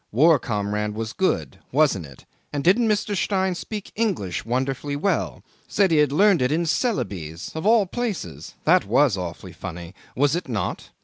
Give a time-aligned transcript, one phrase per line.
[0.11, 1.59] War comrade was good.
[1.71, 2.25] Wasn't it?
[2.51, 3.15] And didn't Mr.
[3.15, 5.43] Stein speak English wonderfully well?
[5.67, 8.55] Said he had learned it in Celebes of all places!
[8.63, 9.93] That was awfully funny.
[10.15, 10.89] Was it not?